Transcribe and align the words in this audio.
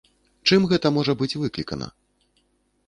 Чым 0.47 0.61
гэта 0.71 0.87
можа 0.97 1.13
быць 1.21 1.31
выклікана? 1.43 1.87